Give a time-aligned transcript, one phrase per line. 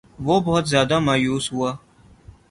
[0.19, 1.71] وہ بہت زیادہ مایوس ہوا